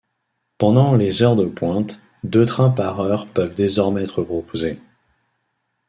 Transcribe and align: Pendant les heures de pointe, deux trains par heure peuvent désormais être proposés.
Pendant 0.57 0.95
les 0.95 1.21
heures 1.21 1.35
de 1.35 1.45
pointe, 1.45 2.01
deux 2.23 2.47
trains 2.47 2.71
par 2.71 3.01
heure 3.01 3.27
peuvent 3.27 3.53
désormais 3.53 4.01
être 4.01 4.23
proposés. 4.23 4.81